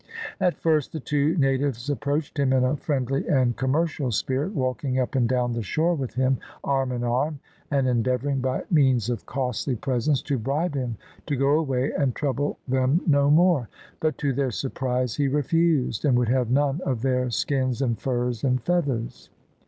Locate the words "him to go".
10.73-11.49